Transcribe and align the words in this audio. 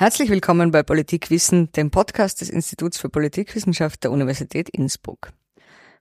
Herzlich 0.00 0.30
willkommen 0.30 0.70
bei 0.70 0.82
Politikwissen, 0.82 1.70
dem 1.72 1.90
Podcast 1.90 2.40
des 2.40 2.48
Instituts 2.48 2.96
für 2.96 3.10
Politikwissenschaft 3.10 4.02
der 4.02 4.12
Universität 4.12 4.70
Innsbruck. 4.70 5.30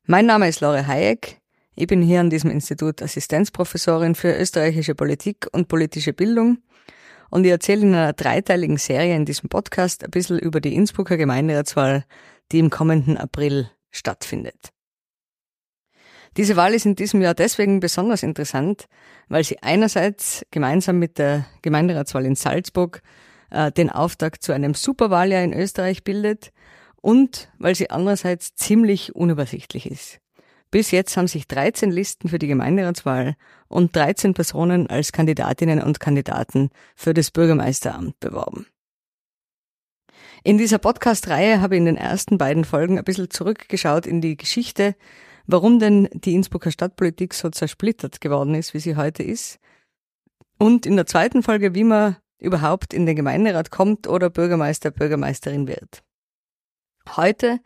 Mein 0.05 0.25
Name 0.25 0.47
ist 0.47 0.61
Lore 0.61 0.87
Hayek. 0.87 1.41
Ich 1.75 1.87
bin 1.87 2.01
hier 2.01 2.21
an 2.21 2.29
diesem 2.29 2.49
Institut 2.49 3.01
Assistenzprofessorin 3.01 4.15
für 4.15 4.33
österreichische 4.33 4.95
Politik 4.95 5.47
und 5.51 5.67
politische 5.67 6.13
Bildung 6.13 6.59
und 7.29 7.43
ich 7.43 7.51
erzähle 7.51 7.81
in 7.81 7.93
einer 7.93 8.13
dreiteiligen 8.13 8.77
Serie 8.77 9.17
in 9.17 9.25
diesem 9.25 9.49
Podcast 9.49 10.05
ein 10.05 10.11
bisschen 10.11 10.39
über 10.39 10.61
die 10.61 10.75
Innsbrucker 10.75 11.17
Gemeinderatswahl, 11.17 12.05
die 12.53 12.59
im 12.59 12.69
kommenden 12.69 13.17
April 13.17 13.69
stattfindet. 13.91 14.69
Diese 16.37 16.55
Wahl 16.55 16.73
ist 16.73 16.85
in 16.85 16.95
diesem 16.95 17.21
Jahr 17.21 17.33
deswegen 17.33 17.81
besonders 17.81 18.23
interessant, 18.23 18.85
weil 19.27 19.43
sie 19.43 19.61
einerseits 19.61 20.45
gemeinsam 20.51 20.99
mit 20.99 21.17
der 21.17 21.47
Gemeinderatswahl 21.63 22.25
in 22.25 22.35
Salzburg 22.35 23.01
äh, 23.49 23.71
den 23.71 23.89
Auftakt 23.89 24.43
zu 24.43 24.51
einem 24.51 24.73
Superwahljahr 24.73 25.43
in 25.43 25.53
Österreich 25.53 26.03
bildet 26.03 26.51
und 27.01 27.49
weil 27.57 27.75
sie 27.75 27.89
andererseits 27.89 28.55
ziemlich 28.55 29.15
unübersichtlich 29.15 29.89
ist. 29.89 30.19
Bis 30.71 30.91
jetzt 30.91 31.17
haben 31.17 31.27
sich 31.27 31.47
13 31.47 31.89
Listen 31.89 32.29
für 32.29 32.37
die 32.37 32.47
Gemeinderatswahl 32.47 33.35
und 33.67 33.95
13 33.95 34.35
Personen 34.35 34.87
als 34.87 35.11
Kandidatinnen 35.11 35.81
und 35.81 35.99
Kandidaten 35.99 36.69
für 36.95 37.15
das 37.15 37.31
Bürgermeisteramt 37.31 38.19
beworben. 38.19 38.67
In 40.43 40.57
dieser 40.57 40.77
Podcast-Reihe 40.77 41.59
habe 41.59 41.75
ich 41.75 41.79
in 41.79 41.85
den 41.85 41.97
ersten 41.97 42.37
beiden 42.37 42.65
Folgen 42.65 42.97
ein 42.97 43.03
bisschen 43.03 43.29
zurückgeschaut 43.29 44.05
in 44.05 44.21
die 44.21 44.37
Geschichte, 44.37 44.95
warum 45.47 45.79
denn 45.79 46.07
die 46.13 46.35
Innsbrucker 46.35 46.71
Stadtpolitik 46.71 47.33
so 47.33 47.49
zersplittert 47.49 48.21
geworden 48.21 48.53
ist, 48.53 48.73
wie 48.73 48.79
sie 48.79 48.95
heute 48.95 49.23
ist. 49.23 49.59
Und 50.59 50.85
in 50.85 50.95
der 50.95 51.07
zweiten 51.07 51.41
Folge, 51.41 51.73
wie 51.73 51.83
man 51.83 52.17
überhaupt 52.39 52.93
in 52.93 53.05
den 53.05 53.15
Gemeinderat 53.15 53.69
kommt 53.69 54.07
oder 54.07 54.29
Bürgermeister, 54.29 54.91
Bürgermeisterin 54.91 55.67
wird. 55.67 56.03
Heute 57.15 57.59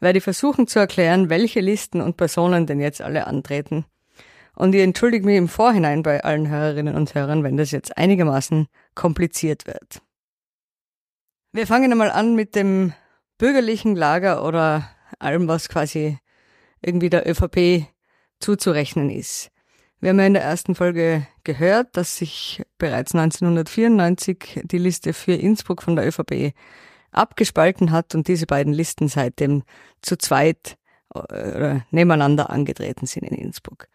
werde 0.00 0.18
ich 0.18 0.24
versuchen 0.24 0.66
zu 0.66 0.78
erklären, 0.78 1.30
welche 1.30 1.60
Listen 1.60 2.00
und 2.00 2.16
Personen 2.16 2.66
denn 2.66 2.80
jetzt 2.80 3.00
alle 3.00 3.26
antreten. 3.26 3.84
Und 4.54 4.74
ich 4.74 4.82
entschuldige 4.82 5.24
mich 5.24 5.36
im 5.36 5.48
Vorhinein 5.48 6.02
bei 6.02 6.24
allen 6.24 6.48
Hörerinnen 6.48 6.96
und 6.96 7.14
Hörern, 7.14 7.44
wenn 7.44 7.56
das 7.56 7.70
jetzt 7.70 7.96
einigermaßen 7.96 8.66
kompliziert 8.94 9.66
wird. 9.66 10.02
Wir 11.52 11.66
fangen 11.66 11.92
einmal 11.92 12.10
an 12.10 12.34
mit 12.34 12.54
dem 12.56 12.92
bürgerlichen 13.38 13.94
Lager 13.94 14.44
oder 14.44 14.90
allem, 15.18 15.48
was 15.48 15.68
quasi 15.68 16.18
irgendwie 16.82 17.10
der 17.10 17.28
ÖVP 17.28 17.86
zuzurechnen 18.40 19.10
ist. 19.10 19.50
Wir 20.00 20.10
haben 20.10 20.20
ja 20.20 20.26
in 20.26 20.34
der 20.34 20.44
ersten 20.44 20.74
Folge 20.76 21.26
gehört, 21.42 21.96
dass 21.96 22.16
sich 22.16 22.62
bereits 22.78 23.14
1994 23.14 24.60
die 24.64 24.78
Liste 24.78 25.12
für 25.12 25.32
Innsbruck 25.32 25.82
von 25.82 25.96
der 25.96 26.06
ÖVP 26.06 26.54
abgespalten 27.10 27.90
hat 27.90 28.14
und 28.14 28.28
diese 28.28 28.46
beiden 28.46 28.72
Listen 28.72 29.08
seitdem 29.08 29.64
zu 30.02 30.16
zweit 30.16 30.76
äh, 31.30 31.80
nebeneinander 31.90 32.50
angetreten 32.50 33.06
sind 33.06 33.24
in 33.24 33.36
Innsbruck. 33.36 33.88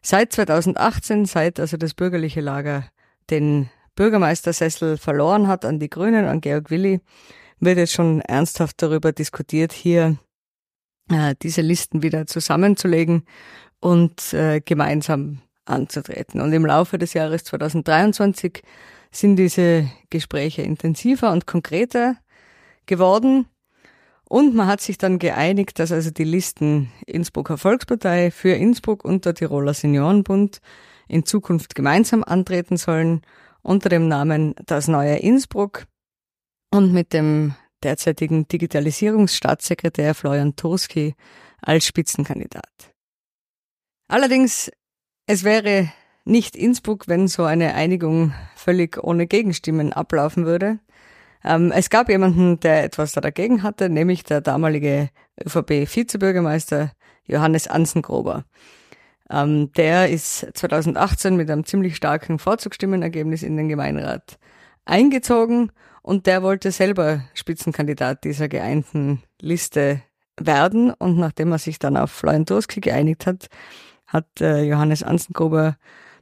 Seit 0.00 0.32
2018, 0.32 1.26
seit 1.26 1.58
also 1.58 1.76
das 1.76 1.94
bürgerliche 1.94 2.40
Lager 2.40 2.84
den 3.30 3.68
Bürgermeistersessel 3.96 4.96
verloren 4.96 5.48
hat 5.48 5.64
an 5.64 5.80
die 5.80 5.90
Grünen, 5.90 6.26
an 6.26 6.40
Georg 6.40 6.70
Willi, 6.70 7.00
wird 7.58 7.78
jetzt 7.78 7.92
schon 7.92 8.20
ernsthaft 8.20 8.82
darüber 8.82 9.12
diskutiert, 9.12 9.72
hier 9.72 10.18
äh, 11.10 11.34
diese 11.42 11.62
Listen 11.62 12.02
wieder 12.02 12.26
zusammenzulegen 12.26 13.24
und 13.82 14.32
äh, 14.32 14.60
gemeinsam 14.64 15.42
anzutreten. 15.64 16.40
Und 16.40 16.52
im 16.52 16.64
Laufe 16.64 16.98
des 16.98 17.14
Jahres 17.14 17.44
2023 17.44 18.62
sind 19.10 19.36
diese 19.36 19.90
Gespräche 20.08 20.62
intensiver 20.62 21.32
und 21.32 21.46
konkreter 21.46 22.16
geworden. 22.86 23.46
Und 24.24 24.54
man 24.54 24.68
hat 24.68 24.80
sich 24.80 24.98
dann 24.98 25.18
geeinigt, 25.18 25.78
dass 25.78 25.92
also 25.92 26.10
die 26.10 26.24
Listen 26.24 26.90
Innsbrucker 27.06 27.58
Volkspartei 27.58 28.30
für 28.30 28.54
Innsbruck 28.54 29.04
und 29.04 29.26
der 29.26 29.34
Tiroler 29.34 29.74
Seniorenbund 29.74 30.60
in 31.08 31.26
Zukunft 31.26 31.74
gemeinsam 31.74 32.24
antreten 32.24 32.76
sollen 32.76 33.22
unter 33.62 33.88
dem 33.88 34.08
Namen 34.08 34.54
Das 34.64 34.88
neue 34.88 35.16
Innsbruck 35.16 35.86
und 36.70 36.92
mit 36.92 37.12
dem 37.12 37.54
derzeitigen 37.82 38.46
Digitalisierungsstaatssekretär 38.46 40.14
Florian 40.14 40.54
Turski 40.54 41.14
als 41.60 41.84
Spitzenkandidat. 41.84 42.91
Allerdings, 44.08 44.70
es 45.26 45.44
wäre 45.44 45.90
nicht 46.24 46.56
Innsbruck, 46.56 47.08
wenn 47.08 47.28
so 47.28 47.44
eine 47.44 47.74
Einigung 47.74 48.32
völlig 48.54 49.02
ohne 49.02 49.26
Gegenstimmen 49.26 49.92
ablaufen 49.92 50.46
würde. 50.46 50.78
Ähm, 51.44 51.72
es 51.72 51.90
gab 51.90 52.08
jemanden, 52.08 52.60
der 52.60 52.84
etwas 52.84 53.12
dagegen 53.12 53.62
hatte, 53.62 53.88
nämlich 53.88 54.22
der 54.22 54.40
damalige 54.40 55.10
ÖVP-Vizebürgermeister 55.44 56.92
Johannes 57.24 57.66
Ansengruber. 57.66 58.44
Ähm, 59.30 59.72
der 59.72 60.10
ist 60.10 60.46
2018 60.54 61.36
mit 61.36 61.50
einem 61.50 61.64
ziemlich 61.64 61.96
starken 61.96 62.38
Vorzugsstimmenergebnis 62.38 63.42
in 63.42 63.56
den 63.56 63.68
Gemeinderat 63.68 64.38
eingezogen 64.84 65.72
und 66.02 66.26
der 66.26 66.42
wollte 66.42 66.70
selber 66.70 67.24
Spitzenkandidat 67.34 68.24
dieser 68.24 68.48
geeinten 68.48 69.22
Liste 69.40 70.02
werden 70.38 70.92
und 70.92 71.18
nachdem 71.18 71.52
er 71.52 71.58
sich 71.58 71.78
dann 71.78 71.96
auf 71.96 72.10
Florian 72.10 72.46
Turski 72.46 72.80
geeinigt 72.80 73.26
hat, 73.26 73.48
hat 74.12 74.40
äh, 74.40 74.62
Johannes 74.64 75.02
Anzengruber 75.02 75.76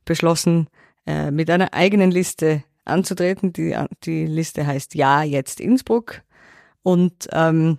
beschlossen, 0.05 0.69
äh, 1.06 1.31
mit 1.31 1.51
einer 1.51 1.75
eigenen 1.75 2.11
Liste 2.11 2.62
anzutreten. 2.84 3.53
Die, 3.53 3.77
die 4.05 4.27
Liste 4.27 4.67
heißt 4.67 4.95
Ja, 4.95 5.23
jetzt 5.23 5.61
Innsbruck 5.61 6.23
und 6.83 7.29
ähm, 7.33 7.79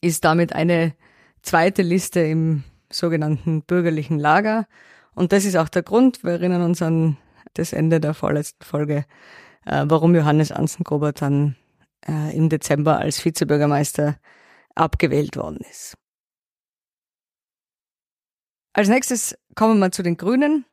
ist 0.00 0.24
damit 0.24 0.54
eine 0.54 0.94
zweite 1.42 1.82
Liste 1.82 2.20
im 2.20 2.64
sogenannten 2.90 3.62
bürgerlichen 3.62 4.18
Lager. 4.18 4.66
Und 5.14 5.32
das 5.32 5.44
ist 5.44 5.56
auch 5.56 5.68
der 5.68 5.82
Grund, 5.82 6.24
wir 6.24 6.32
erinnern 6.32 6.62
uns 6.62 6.82
an 6.82 7.16
das 7.54 7.72
Ende 7.72 8.00
der 8.00 8.14
vorletzten 8.14 8.64
Folge, 8.64 9.04
äh, 9.66 9.84
warum 9.86 10.14
Johannes 10.14 10.52
Anzengruber 10.52 11.12
dann 11.12 11.56
äh, 12.06 12.36
im 12.36 12.48
Dezember 12.48 12.98
als 12.98 13.24
Vizebürgermeister 13.24 14.16
abgewählt 14.74 15.36
worden 15.36 15.58
ist. 15.68 15.96
Als 18.72 18.88
nächstes 18.88 19.36
kommen 19.56 19.78
wir 19.80 19.90
zu 19.90 20.02
den 20.02 20.16
Grünen. 20.16 20.64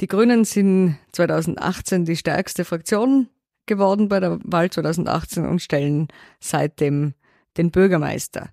Die 0.00 0.08
Grünen 0.08 0.44
sind 0.44 0.98
2018 1.12 2.04
die 2.04 2.16
stärkste 2.16 2.64
Fraktion 2.64 3.28
geworden 3.66 4.08
bei 4.08 4.18
der 4.18 4.40
Wahl 4.42 4.70
2018 4.70 5.46
und 5.46 5.62
stellen 5.62 6.08
seitdem 6.40 7.14
den 7.56 7.70
Bürgermeister. 7.70 8.50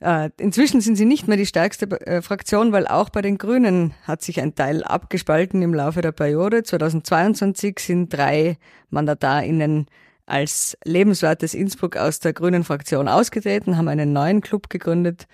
Äh, 0.00 0.30
inzwischen 0.38 0.80
sind 0.80 0.96
sie 0.96 1.04
nicht 1.04 1.28
mehr 1.28 1.36
die 1.36 1.44
stärkste 1.44 1.84
äh, 2.06 2.22
Fraktion, 2.22 2.72
weil 2.72 2.86
auch 2.86 3.10
bei 3.10 3.20
den 3.20 3.36
Grünen 3.36 3.92
hat 4.04 4.22
sich 4.22 4.40
ein 4.40 4.54
Teil 4.54 4.82
abgespalten 4.82 5.60
im 5.60 5.74
Laufe 5.74 6.00
der 6.00 6.12
Periode. 6.12 6.62
2022 6.62 7.78
sind 7.78 8.08
drei 8.08 8.56
MandatarInnen 8.88 9.86
als 10.24 10.78
lebenswertes 10.84 11.52
Innsbruck 11.52 11.98
aus 11.98 12.20
der 12.20 12.32
Grünen 12.32 12.64
Fraktion 12.64 13.08
ausgetreten, 13.08 13.76
haben 13.76 13.88
einen 13.88 14.14
neuen 14.14 14.40
Club 14.40 14.70
gegründet 14.70 15.26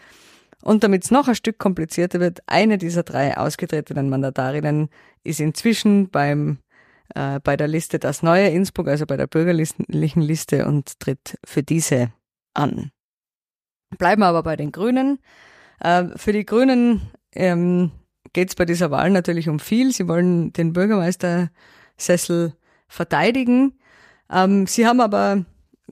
und 0.67 0.83
damit 0.83 1.05
es 1.05 1.13
noch 1.13 1.29
ein 1.29 1.37
Stück 1.37 1.59
komplizierter 1.59 2.19
wird, 2.19 2.41
eine 2.47 2.77
dieser 2.77 3.05
drei 3.05 3.37
ausgetretenen 3.37 4.11
Mandatarinnen 4.11 4.89
ist 5.23 5.39
inzwischen 5.39 6.11
beim, 6.11 6.59
äh, 7.15 7.39
bei 7.39 7.57
der 7.57 7.69
Liste 7.69 8.01
Das 8.01 8.25
Neue 8.25 8.49
Innsbruck, 8.49 8.89
also 8.89 9.07
bei 9.07 9.17
der 9.17 9.29
bürgerlichen 9.29 10.23
Liste 10.23 10.67
und 10.67 10.99
tritt 10.99 11.39
für 11.45 11.63
diese 11.63 12.13
an. 12.53 12.91
Bleiben 13.97 14.23
wir 14.23 14.27
aber 14.27 14.43
bei 14.43 14.57
den 14.57 14.73
Grünen. 14.73 15.21
Äh, 15.79 16.07
für 16.17 16.33
die 16.33 16.45
Grünen 16.45 17.13
ähm, 17.33 17.93
geht 18.33 18.49
es 18.49 18.57
bei 18.57 18.65
dieser 18.65 18.91
Wahl 18.91 19.11
natürlich 19.11 19.49
um 19.49 19.61
viel. 19.61 19.93
Sie 19.93 20.09
wollen 20.09 20.53
den 20.53 20.73
Bürgermeistersessel 20.73 22.55
verteidigen. 22.89 23.79
Ähm, 24.33 24.67
sie 24.67 24.85
haben 24.85 25.01
aber 25.01 25.45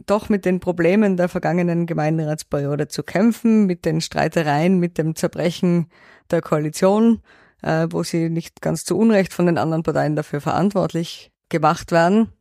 doch 0.06 0.28
mit 0.28 0.44
den 0.44 0.60
Problemen 0.60 1.16
der 1.16 1.28
vergangenen 1.28 1.86
Gemeinderatsperiode 1.86 2.88
zu 2.88 3.02
kämpfen, 3.02 3.66
mit 3.66 3.84
den 3.84 4.00
Streitereien, 4.00 4.78
mit 4.78 4.98
dem 4.98 5.14
Zerbrechen 5.14 5.88
der 6.30 6.42
Koalition, 6.42 7.22
äh, 7.62 7.86
wo 7.90 8.02
sie 8.02 8.28
nicht 8.28 8.60
ganz 8.60 8.84
zu 8.84 8.96
Unrecht 8.98 9.32
von 9.32 9.46
den 9.46 9.58
anderen 9.58 9.82
Parteien 9.82 10.16
dafür 10.16 10.40
verantwortlich 10.40 11.30
gemacht 11.48 11.92
werden. 11.92 12.32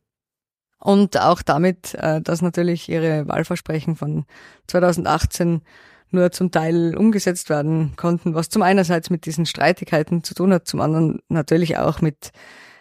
Und 0.78 1.18
auch 1.18 1.42
damit, 1.42 1.94
äh, 1.94 2.20
dass 2.20 2.42
natürlich 2.42 2.88
ihre 2.88 3.26
Wahlversprechen 3.28 3.96
von 3.96 4.26
2018 4.66 5.62
nur 6.10 6.30
zum 6.30 6.50
Teil 6.50 6.96
umgesetzt 6.96 7.50
werden 7.50 7.94
konnten, 7.96 8.34
was 8.34 8.48
zum 8.48 8.62
einerseits 8.62 9.10
mit 9.10 9.26
diesen 9.26 9.46
Streitigkeiten 9.46 10.22
zu 10.22 10.34
tun 10.34 10.52
hat, 10.52 10.66
zum 10.66 10.80
anderen 10.80 11.20
natürlich 11.28 11.78
auch 11.78 12.00
mit 12.00 12.30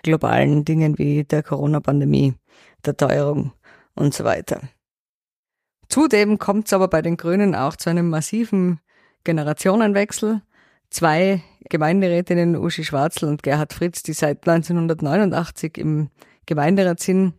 globalen 0.04 0.66
Dingen 0.66 0.98
wie 0.98 1.24
der 1.24 1.44
Corona-Pandemie, 1.44 2.36
der 2.86 2.98
Teuerung 2.98 3.54
und 3.96 4.14
so 4.14 4.24
weiter. 4.24 4.62
Zudem 5.90 6.40
kommt 6.40 6.68
es 6.68 6.74
aber 6.74 6.88
bei 6.88 7.02
den 7.02 7.18
Grünen 7.18 7.56
auch 7.56 7.76
zu 7.76 7.90
einem 7.90 8.10
massiven 8.10 8.80
Generationenwechsel. 9.24 10.42
Zwei 10.90 11.42
Gemeinderätinnen, 11.70 12.56
Uschi 12.56 12.84
Schwarzel 12.84 13.30
und 13.30 13.44
Gerhard 13.44 13.74
Fritz, 13.74 14.04
die 14.04 14.14
seit 14.14 14.48
1989 14.48 15.78
im 15.78 16.10
Gemeinderat 16.46 17.00
sind, 17.00 17.34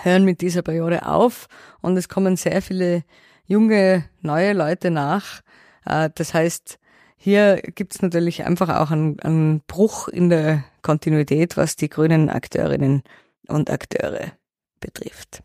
hören 0.00 0.24
mit 0.24 0.40
dieser 0.40 0.62
Periode 0.62 1.06
auf 1.06 1.48
und 1.80 1.96
es 1.96 2.08
kommen 2.08 2.36
sehr 2.36 2.62
viele 2.62 3.04
junge, 3.46 4.04
neue 4.20 4.52
Leute 4.52 4.90
nach. 4.90 5.42
Äh, 5.84 6.10
das 6.14 6.34
heißt, 6.34 6.78
hier 7.16 7.56
gibt 7.62 7.94
es 7.94 8.02
natürlich 8.02 8.44
einfach 8.44 8.68
auch 8.80 8.90
einen, 8.90 9.20
einen 9.20 9.60
Bruch 9.66 10.08
in 10.08 10.28
der 10.28 10.64
Kontinuität, 10.82 11.56
was 11.56 11.76
die 11.76 11.88
grünen 11.88 12.30
Akteurinnen 12.30 13.02
und 13.48 13.70
Akteure 13.70 14.32
betrifft. 14.80 15.42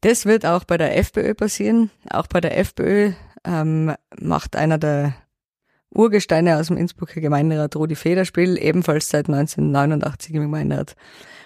Das 0.00 0.24
wird 0.24 0.46
auch 0.46 0.64
bei 0.64 0.78
der 0.78 0.96
FPÖ 0.96 1.34
passieren. 1.34 1.90
Auch 2.10 2.26
bei 2.26 2.40
der 2.40 2.56
FPÖ 2.56 3.12
ähm, 3.44 3.94
macht 4.18 4.56
einer 4.56 4.78
der 4.78 5.14
Urgesteine 5.90 6.56
aus 6.56 6.68
dem 6.68 6.76
Innsbrucker 6.76 7.20
Gemeinderat, 7.20 7.76
Rudi 7.76 7.96
Federspiel, 7.96 8.56
ebenfalls 8.56 9.08
seit 9.08 9.28
1989 9.28 10.34
im 10.34 10.42
Gemeinderat, 10.42 10.94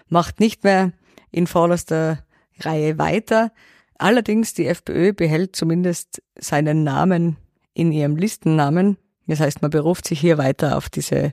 macht 0.09 0.39
nicht 0.39 0.65
mehr 0.65 0.93
in 1.31 1.47
vorderster 1.47 2.25
Reihe 2.61 2.99
weiter. 2.99 3.53
Allerdings 3.99 4.55
die 4.55 4.67
FPÖ 4.67 5.13
behält 5.13 5.57
zumindest 5.57 6.23
seinen 6.39 6.85
Namen 6.85 7.39
in 7.73 7.91
ihrem 7.91 8.17
Listennamen. 8.17 8.99
Das 9.27 9.41
heißt, 9.41 9.63
man 9.63 9.71
beruft 9.71 10.07
sich 10.07 10.21
hier 10.21 10.39
weiter 10.39 10.77
auf 10.77 10.89
diese, 10.91 11.33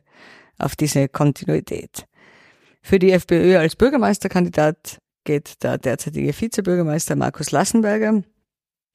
auf 0.57 0.75
diese 0.75 1.09
Kontinuität. 1.09 2.07
Für 2.81 2.97
die 2.97 3.11
FPÖ 3.11 3.57
als 3.57 3.75
Bürgermeisterkandidat 3.75 4.99
geht 5.23 5.63
der 5.63 5.77
derzeitige 5.77 6.33
Vizebürgermeister 6.33 7.15
Markus 7.15 7.51
Lassenberger 7.51 8.23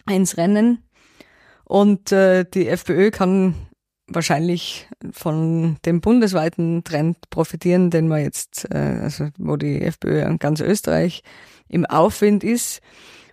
ins 0.08 0.36
Rennen. 0.36 0.82
Und 1.64 2.12
äh, 2.12 2.44
die 2.44 2.68
FPÖ 2.68 3.10
kann 3.10 3.54
wahrscheinlich 4.08 4.88
von 5.10 5.78
dem 5.84 6.00
bundesweiten 6.00 6.84
Trend 6.84 7.28
profitieren, 7.30 7.90
den 7.90 8.08
man 8.08 8.22
jetzt, 8.22 8.68
äh, 8.70 9.00
also 9.02 9.28
wo 9.38 9.56
die 9.56 9.82
FPÖ 9.82 10.22
in 10.22 10.38
ganz 10.38 10.60
Österreich 10.60 11.22
im 11.68 11.84
Aufwind 11.86 12.44
ist. 12.44 12.80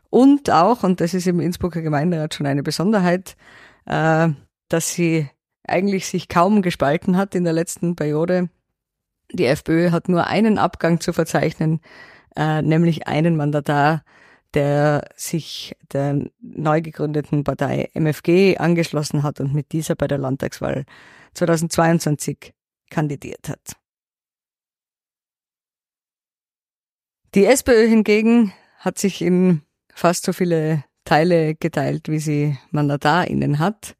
Und 0.10 0.50
auch, 0.50 0.84
und 0.84 1.00
das 1.00 1.14
ist 1.14 1.28
im 1.28 1.40
Innsbrucker 1.40 1.82
Gemeinderat 1.82 2.34
schon 2.34 2.48
eine 2.48 2.64
Besonderheit, 2.64 3.36
äh, 3.86 4.30
dass 4.70 4.94
sie 4.94 5.30
eigentlich 5.68 6.08
sich 6.08 6.28
kaum 6.28 6.62
gespalten 6.62 7.18
hat 7.18 7.36
in 7.36 7.44
der 7.44 7.54
letzten 7.54 7.96
Periode. 7.96 8.50
Die 9.32 9.46
FPÖ 9.46 9.92
hat 9.92 10.10
nur 10.10 10.28
einen 10.28 10.58
Abgang 10.58 11.00
zu 11.00 11.14
verzeichnen, 11.14 11.82
äh, 12.36 12.62
nämlich 12.62 13.08
einen 13.08 13.36
Mandatar, 13.36 14.04
der 14.54 15.10
sich 15.16 15.76
der 15.92 16.26
neu 16.40 16.82
gegründeten 16.82 17.44
Partei 17.44 17.90
MFG 17.94 18.58
angeschlossen 18.58 19.24
hat 19.24 19.40
und 19.40 19.54
mit 19.54 19.72
dieser 19.72 19.96
bei 19.96 20.08
der 20.08 20.20
Landtagswahl 20.20 20.86
2022 21.34 22.54
kandidiert 22.90 23.50
hat. 23.50 23.76
Die 27.34 27.46
SPÖ 27.46 27.88
hingegen 27.88 28.54
hat 28.78 29.00
sich 29.00 29.22
in 29.22 29.64
fast 29.94 30.26
so 30.26 30.34
viele 30.34 30.84
Teile 31.04 31.56
geteilt, 31.56 32.08
wie 32.08 32.20
sie 32.20 32.58
MandatarInnen 32.72 33.58
hat. 33.58 33.96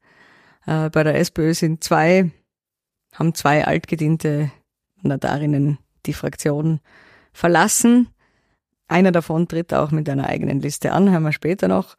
Äh, 0.66 0.90
bei 0.90 1.02
der 1.02 1.16
SPÖ 1.16 1.52
sind 1.54 1.82
zwei, 1.82 2.30
haben 3.12 3.34
zwei 3.34 3.64
altgediente 3.64 4.52
Mandatarinnen 5.02 5.78
die 6.06 6.12
Fraktion 6.12 6.80
verlassen. 7.32 8.08
Einer 8.94 9.10
davon 9.10 9.48
tritt 9.48 9.74
auch 9.74 9.90
mit 9.90 10.08
einer 10.08 10.28
eigenen 10.28 10.60
Liste 10.60 10.92
an, 10.92 11.10
hören 11.10 11.24
wir 11.24 11.32
später 11.32 11.66
noch. 11.66 11.96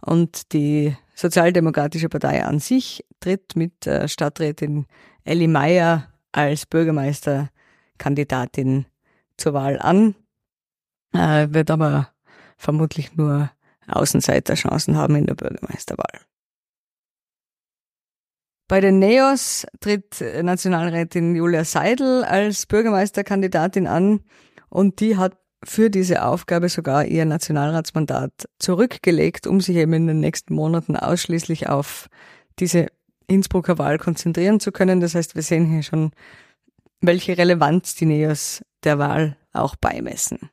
Und 0.00 0.52
die 0.52 0.96
Sozialdemokratische 1.14 2.08
Partei 2.08 2.44
an 2.44 2.58
sich 2.58 3.04
tritt 3.20 3.54
mit 3.54 3.86
äh, 3.86 4.08
Stadträtin 4.08 4.86
Elli 5.22 5.46
Meyer 5.46 6.08
als 6.32 6.66
Bürgermeisterkandidatin 6.66 8.86
zur 9.36 9.54
Wahl 9.54 9.78
an, 9.78 10.16
äh, 11.14 11.46
wird 11.50 11.70
aber 11.70 12.08
vermutlich 12.56 13.14
nur 13.14 13.52
Außenseiterchancen 13.86 14.96
haben 14.96 15.14
in 15.14 15.26
der 15.26 15.36
Bürgermeisterwahl. 15.36 16.22
Bei 18.66 18.80
den 18.80 18.98
NEOS 18.98 19.68
tritt 19.78 20.20
Nationalrätin 20.42 21.36
Julia 21.36 21.64
Seidel 21.64 22.24
als 22.24 22.66
Bürgermeisterkandidatin 22.66 23.86
an 23.86 24.24
und 24.68 24.98
die 24.98 25.16
hat 25.16 25.36
für 25.64 25.90
diese 25.90 26.24
Aufgabe 26.24 26.68
sogar 26.68 27.04
ihr 27.04 27.24
Nationalratsmandat 27.24 28.32
zurückgelegt, 28.58 29.46
um 29.46 29.60
sich 29.60 29.76
eben 29.76 29.92
in 29.92 30.06
den 30.06 30.20
nächsten 30.20 30.54
Monaten 30.54 30.96
ausschließlich 30.96 31.68
auf 31.68 32.08
diese 32.58 32.88
Innsbrucker 33.26 33.78
Wahl 33.78 33.98
konzentrieren 33.98 34.60
zu 34.60 34.72
können. 34.72 35.00
Das 35.00 35.14
heißt, 35.14 35.34
wir 35.34 35.42
sehen 35.42 35.66
hier 35.66 35.82
schon, 35.82 36.10
welche 37.00 37.38
Relevanz 37.38 37.94
die 37.94 38.06
NEOS 38.06 38.62
der 38.84 38.98
Wahl 38.98 39.36
auch 39.52 39.76
beimessen 39.76 40.50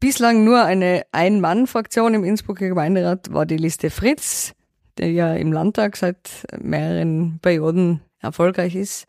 bislang 0.00 0.44
nur 0.44 0.62
eine 0.62 1.02
Ein-Mann-Fraktion 1.12 2.14
im 2.14 2.24
Innsbrucker 2.24 2.68
Gemeinderat 2.68 3.32
war 3.32 3.46
die 3.46 3.56
Liste 3.56 3.90
Fritz, 3.90 4.52
der 4.98 5.10
ja 5.10 5.34
im 5.34 5.52
Landtag 5.52 5.96
seit 5.96 6.46
mehreren 6.58 7.38
Perioden 7.40 8.02
erfolgreich 8.20 8.74
ist. 8.74 9.06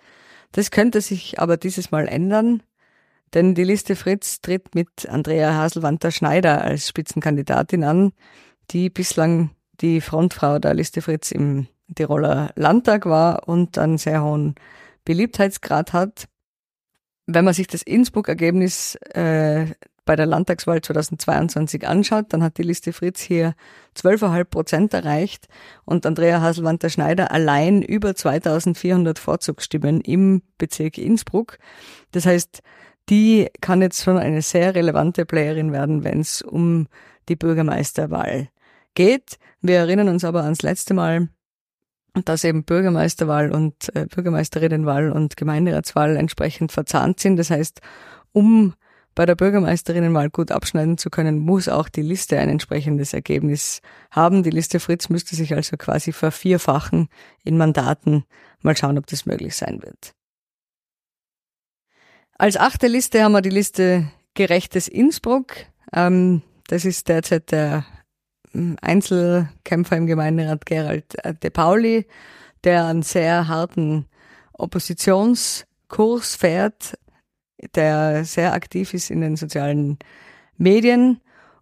Das 0.53 0.71
könnte 0.71 1.01
sich 1.01 1.39
aber 1.39 1.57
dieses 1.57 1.91
Mal 1.91 2.07
ändern, 2.07 2.63
denn 3.33 3.56
die 3.56 3.63
Liste 3.63 3.95
Fritz 3.95 4.41
tritt 4.41 4.74
mit 4.75 5.07
Andrea 5.07 5.53
Haselwanter-Schneider 5.56 6.62
als 6.63 6.88
Spitzenkandidatin 6.88 7.83
an, 7.83 8.13
die 8.71 8.89
bislang 8.89 9.51
die 9.81 10.01
Frontfrau 10.01 10.59
der 10.59 10.74
Liste 10.74 11.01
Fritz 11.01 11.31
im 11.31 11.68
Tiroler 11.94 12.51
Landtag 12.56 13.06
war 13.06 13.47
und 13.47 13.77
einen 13.77 13.97
sehr 13.97 14.24
hohen 14.24 14.56
Beliebtheitsgrad 15.06 15.94
hat. 15.94 16.27
Wenn 17.25 17.45
man 17.45 17.53
sich 17.53 17.68
das 17.68 17.81
Innsbruck-Ergebnis 17.81 18.95
äh, 19.13 19.68
bei 20.06 20.15
der 20.15 20.25
Landtagswahl 20.25 20.81
2022 20.81 21.85
anschaut, 21.85 22.27
dann 22.30 22.41
hat 22.41 22.57
die 22.57 22.63
Liste 22.63 22.94
Fritz 22.94 23.21
hier 23.21 23.53
12,5 23.95 24.44
Prozent 24.45 24.94
erreicht 24.94 25.47
und 25.85 26.06
Andrea 26.06 26.41
Haselwanter-Schneider 26.41 27.31
allein 27.31 27.81
über 27.81 28.15
2400 28.15 29.19
Vorzugsstimmen 29.19 30.01
im 30.01 30.41
Bezirk 30.57 30.97
Innsbruck. 30.97 31.59
Das 32.12 32.25
heißt, 32.25 32.63
die 33.09 33.50
kann 33.62 33.81
jetzt 33.81 34.04
schon 34.04 34.18
eine 34.18 34.42
sehr 34.42 34.75
relevante 34.75 35.26
Playerin 35.26 35.71
werden, 35.71 36.04
wenn 36.04 36.19
es 36.19 36.42
um 36.42 36.87
die 37.30 37.35
Bürgermeisterwahl 37.35 38.49
geht. 38.95 39.37
Wir 39.61 39.78
erinnern 39.78 40.09
uns 40.09 40.23
aber 40.23 40.44
ans 40.44 40.61
letzte 40.61 40.94
Mal, 40.94 41.30
dass 42.26 42.44
eben 42.44 42.64
Bürgermeisterwahl 42.64 43.52
und 43.52 43.95
äh, 43.95 44.07
Bürgermeisterinnenwahl 44.07 45.11
und 45.11 45.37
Gemeinderatswahl 45.37 46.16
entsprechend 46.16 46.71
verzahnt 46.71 47.19
sind. 47.19 47.37
Das 47.37 47.52
heißt, 47.52 47.81
um 48.31 48.73
bei 49.14 49.26
der 49.26 49.35
Bürgermeisterin 49.35 50.11
mal 50.11 50.30
gut 50.30 50.52
abschneiden 50.52 50.97
zu 50.97 51.09
können, 51.09 51.40
muss 51.40 51.68
auch 51.69 51.90
die 51.90 52.04
Liste 52.04 52.37
ein 52.37 52.49
entsprechendes 52.49 53.14
Ergebnis 53.14 53.81
haben. 54.11 54.44
Die 54.44 54.52
Liste 54.52 54.80
Fritz 54.80 55.09
müsste 55.09 55.35
sich 55.35 55.56
also 55.56 55.76
quasi 55.76 56.11
vervierfachen 56.11 57.09
in 57.44 57.57
Mandaten. 57.57 58.26
Mal 58.61 58.78
schauen, 58.78 58.97
ob 58.97 59.07
das 59.07 59.26
möglich 59.26 59.56
sein 59.56 59.81
wird. 59.81 60.14
Als 62.39 62.56
achte 62.56 62.87
Liste 62.87 63.23
haben 63.23 63.31
wir 63.31 63.41
die 63.41 63.49
Liste 63.49 64.11
Gerechtes 64.35 64.87
Innsbruck. 64.87 65.56
Ähm, 65.91 66.44
das 66.67 66.85
ist 66.85 67.07
derzeit 67.07 67.51
der 67.51 67.83
ähm, 68.53 68.77
Einzelkämpfer 68.79 69.97
im 69.97 70.06
Gemeinderat 70.06 70.67
Gerald 70.67 71.15
äh, 71.25 71.33
De 71.33 71.49
Pauli, 71.49 72.06
der 72.63 72.85
einen 72.85 73.01
sehr 73.01 73.47
harten 73.47 74.06
Oppositionskurs 74.53 76.35
fährt, 76.35 76.99
der 77.73 78.23
sehr 78.23 78.53
aktiv 78.53 78.94
ist 78.94 79.09
in 79.09 79.21
den 79.21 79.35
sozialen 79.35 79.97
Medien 80.57 81.21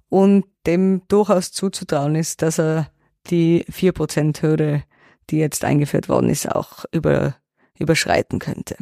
und 0.10 0.44
dem 0.68 1.04
durchaus 1.08 1.54
zuzutrauen 1.54 2.16
ist, 2.16 2.42
dass 2.42 2.60
er 2.60 2.92
die 3.28 3.64
4%-Hürde, 3.72 4.84
die 5.30 5.38
jetzt 5.38 5.64
eingeführt 5.64 6.10
worden 6.10 6.30
ist, 6.30 6.52
auch 6.52 6.84
über, 6.92 7.38
überschreiten 7.80 8.40
könnte. 8.40 8.76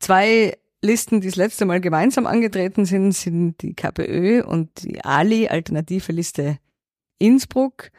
Zwei 0.00 0.56
Listen, 0.82 1.20
die 1.20 1.28
das 1.28 1.36
letzte 1.36 1.66
Mal 1.66 1.80
gemeinsam 1.80 2.26
angetreten 2.26 2.86
sind, 2.86 3.12
sind 3.12 3.60
die 3.60 3.74
KPÖ 3.74 4.42
und 4.42 4.82
die 4.82 5.04
Ali, 5.04 5.46
Alternative 5.46 6.10
Liste 6.10 6.58
Innsbruck. 7.18 7.90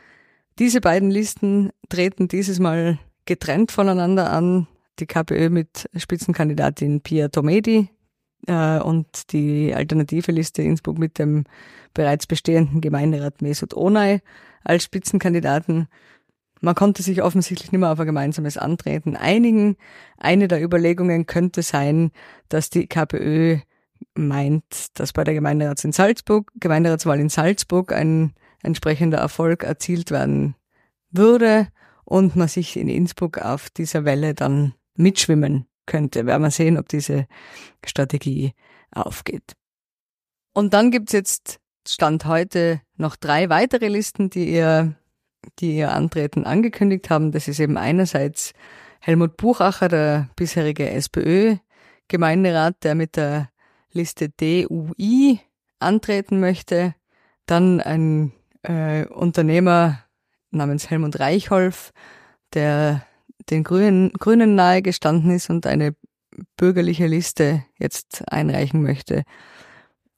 Diese 0.57 0.81
beiden 0.81 1.11
Listen 1.11 1.69
treten 1.89 2.27
dieses 2.27 2.59
Mal 2.59 2.97
getrennt 3.25 3.71
voneinander 3.71 4.31
an 4.31 4.67
die 4.99 5.05
KPÖ 5.05 5.49
mit 5.49 5.87
Spitzenkandidatin 5.95 7.01
Pia 7.01 7.27
Tomedi 7.27 7.89
äh, 8.47 8.79
und 8.79 9.31
die 9.31 9.73
alternative 9.75 10.31
Liste 10.31 10.63
Innsbruck 10.63 10.97
mit 10.97 11.19
dem 11.19 11.43
bereits 11.93 12.25
bestehenden 12.25 12.81
Gemeinderat 12.81 13.43
Mesut 13.43 13.75
Onay 13.75 14.21
als 14.63 14.83
Spitzenkandidaten. 14.83 15.87
Man 16.61 16.75
konnte 16.75 17.03
sich 17.03 17.21
offensichtlich 17.23 17.71
nicht 17.71 17.79
mehr 17.79 17.91
auf 17.91 17.99
ein 17.99 18.05
gemeinsames 18.05 18.57
Antreten 18.57 19.15
einigen. 19.15 19.77
Eine 20.17 20.47
der 20.47 20.63
Überlegungen 20.63 21.25
könnte 21.25 21.63
sein, 21.63 22.11
dass 22.49 22.69
die 22.69 22.87
KPÖ 22.87 23.57
meint, 24.13 24.63
dass 24.93 25.11
bei 25.13 25.23
der 25.23 25.33
Gemeinderats 25.33 25.83
in 25.83 25.91
Salzburg, 25.91 26.51
Gemeinderatswahl 26.55 27.19
in 27.19 27.29
Salzburg 27.29 27.91
ein 27.91 28.33
entsprechender 28.63 29.17
Erfolg 29.17 29.63
erzielt 29.63 30.11
werden 30.11 30.55
würde 31.09 31.67
und 32.05 32.35
man 32.35 32.47
sich 32.47 32.77
in 32.77 32.87
Innsbruck 32.87 33.39
auf 33.39 33.69
dieser 33.69 34.05
Welle 34.05 34.33
dann 34.33 34.73
mitschwimmen 34.95 35.65
könnte. 35.85 36.25
Werden 36.25 36.43
wir 36.43 36.51
sehen, 36.51 36.77
ob 36.77 36.89
diese 36.89 37.25
Strategie 37.83 38.53
aufgeht. 38.91 39.53
Und 40.53 40.73
dann 40.73 40.91
gibt's 40.91 41.13
jetzt 41.13 41.59
Stand 41.87 42.25
heute 42.25 42.81
noch 42.95 43.15
drei 43.15 43.49
weitere 43.49 43.87
Listen, 43.87 44.29
die 44.29 44.53
ihr, 44.53 44.95
die 45.59 45.77
ihr 45.77 45.91
Antreten 45.91 46.45
angekündigt 46.45 47.09
haben. 47.09 47.31
Das 47.31 47.47
ist 47.47 47.59
eben 47.59 47.77
einerseits 47.77 48.53
Helmut 48.99 49.37
Buchacher, 49.37 49.89
der 49.89 50.29
bisherige 50.35 50.89
SPÖ-Gemeinderat, 50.89 52.83
der 52.83 52.95
mit 52.95 53.15
der 53.15 53.49
Liste 53.91 54.29
DUI 54.29 55.39
antreten 55.79 56.39
möchte. 56.39 56.95
Dann 57.45 57.81
ein 57.81 58.31
äh, 58.63 59.05
Unternehmer 59.05 60.03
namens 60.51 60.89
Helmut 60.89 61.19
Reichholf, 61.19 61.91
der 62.53 63.05
den 63.49 63.63
Grünen, 63.63 64.11
Grünen 64.13 64.55
nahe 64.55 64.81
gestanden 64.81 65.31
ist 65.31 65.49
und 65.49 65.65
eine 65.65 65.95
bürgerliche 66.57 67.07
Liste 67.07 67.65
jetzt 67.79 68.31
einreichen 68.31 68.81
möchte. 68.83 69.23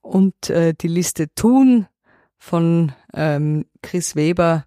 Und 0.01 0.50
äh, 0.50 0.74
die 0.74 0.89
Liste 0.89 1.34
Thun 1.34 1.88
von 2.38 2.92
ähm, 3.13 3.65
Chris 3.82 4.15
Weber, 4.15 4.65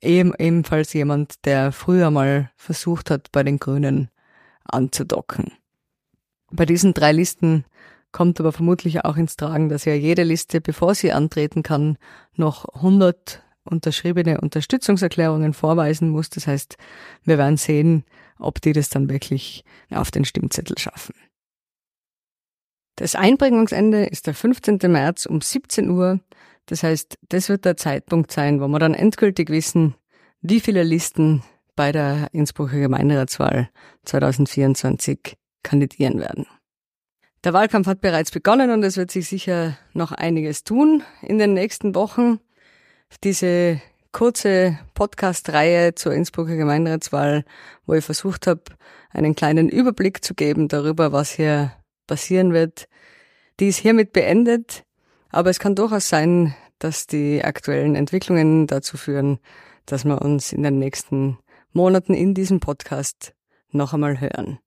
eben, 0.00 0.32
ebenfalls 0.38 0.92
jemand, 0.92 1.44
der 1.44 1.72
früher 1.72 2.10
mal 2.10 2.50
versucht 2.56 3.10
hat, 3.10 3.32
bei 3.32 3.42
den 3.42 3.58
Grünen 3.58 4.10
anzudocken. 4.64 5.52
Bei 6.50 6.66
diesen 6.66 6.94
drei 6.94 7.12
Listen 7.12 7.64
kommt 8.12 8.40
aber 8.40 8.52
vermutlich 8.52 9.04
auch 9.04 9.16
ins 9.16 9.36
Tragen, 9.36 9.68
dass 9.68 9.84
ja 9.84 9.94
jede 9.94 10.22
Liste, 10.22 10.60
bevor 10.60 10.94
sie 10.94 11.12
antreten 11.12 11.62
kann, 11.62 11.98
noch 12.34 12.64
100 12.76 13.42
unterschriebene 13.64 14.40
Unterstützungserklärungen 14.40 15.52
vorweisen 15.52 16.10
muss. 16.10 16.30
Das 16.30 16.46
heißt, 16.46 16.76
wir 17.24 17.36
werden 17.36 17.56
sehen, 17.56 18.04
ob 18.38 18.60
die 18.60 18.72
das 18.72 18.88
dann 18.88 19.10
wirklich 19.10 19.64
auf 19.90 20.10
den 20.10 20.24
Stimmzettel 20.24 20.78
schaffen. 20.78 21.14
Das 22.96 23.14
Einbringungsende 23.14 24.04
ist 24.06 24.26
der 24.26 24.34
15. 24.34 24.78
März 24.86 25.26
um 25.26 25.40
17 25.40 25.90
Uhr. 25.90 26.20
Das 26.66 26.82
heißt, 26.82 27.18
das 27.28 27.48
wird 27.48 27.64
der 27.64 27.76
Zeitpunkt 27.76 28.32
sein, 28.32 28.60
wo 28.60 28.68
wir 28.68 28.78
dann 28.78 28.94
endgültig 28.94 29.50
wissen, 29.50 29.94
wie 30.40 30.60
viele 30.60 30.82
Listen 30.82 31.42
bei 31.76 31.92
der 31.92 32.28
Innsbrucker 32.32 32.78
Gemeinderatswahl 32.78 33.68
2024 34.04 35.36
kandidieren 35.62 36.18
werden. 36.18 36.46
Der 37.44 37.52
Wahlkampf 37.52 37.86
hat 37.86 38.00
bereits 38.00 38.30
begonnen 38.30 38.70
und 38.70 38.82
es 38.82 38.96
wird 38.96 39.10
sich 39.10 39.28
sicher 39.28 39.78
noch 39.92 40.10
einiges 40.10 40.64
tun 40.64 41.02
in 41.22 41.38
den 41.38 41.54
nächsten 41.54 41.94
Wochen. 41.94 42.40
Diese 43.22 43.80
kurze 44.10 44.78
Podcast-Reihe 44.94 45.94
zur 45.94 46.14
Innsbrucker 46.14 46.56
Gemeinderatswahl, 46.56 47.44
wo 47.84 47.92
ich 47.94 48.04
versucht 48.04 48.46
habe, 48.46 48.62
einen 49.10 49.34
kleinen 49.34 49.68
Überblick 49.68 50.24
zu 50.24 50.34
geben 50.34 50.68
darüber, 50.68 51.12
was 51.12 51.32
hier 51.32 51.72
passieren 52.06 52.52
wird, 52.52 52.88
die 53.60 53.68
ist 53.68 53.76
hiermit 53.76 54.12
beendet. 54.12 54.85
Aber 55.36 55.50
es 55.50 55.58
kann 55.58 55.74
durchaus 55.74 56.08
sein, 56.08 56.54
dass 56.78 57.06
die 57.06 57.44
aktuellen 57.44 57.94
Entwicklungen 57.94 58.66
dazu 58.66 58.96
führen, 58.96 59.38
dass 59.84 60.06
wir 60.06 60.22
uns 60.22 60.50
in 60.50 60.62
den 60.62 60.78
nächsten 60.78 61.36
Monaten 61.74 62.14
in 62.14 62.32
diesem 62.32 62.58
Podcast 62.58 63.34
noch 63.70 63.92
einmal 63.92 64.18
hören. 64.18 64.60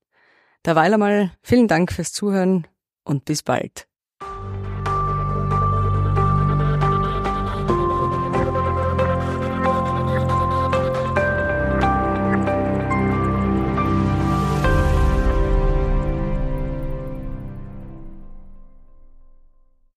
Derweil 0.64 0.94
einmal 0.94 1.32
vielen 1.42 1.68
Dank 1.68 1.92
fürs 1.92 2.14
Zuhören 2.14 2.68
und 3.04 3.26
bis 3.26 3.42
bald. 3.42 3.89